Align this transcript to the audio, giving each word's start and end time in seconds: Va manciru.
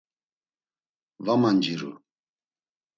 Va 1.29 1.37
manciru. 1.45 1.95